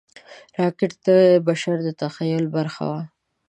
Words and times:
راکټ 0.59 0.91
د 1.07 1.09
بشر 1.47 1.77
د 1.83 1.87
تخیل 2.01 2.45
برخه 2.55 2.83
وه 2.91 3.01